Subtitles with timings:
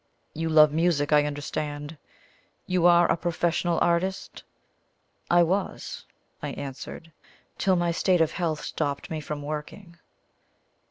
[0.33, 1.95] You love music, I understand
[2.65, 4.41] you are a professional artist?"
[5.29, 6.05] "I was,"
[6.41, 7.11] I answered,
[7.59, 9.97] "till my state of health stopped me from working."